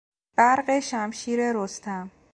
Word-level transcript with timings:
برق 0.37 0.79
شمشیر 0.79 1.39
رستم 1.55 2.11